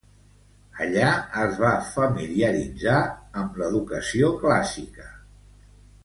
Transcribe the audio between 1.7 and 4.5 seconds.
familiaritzar amb l'educació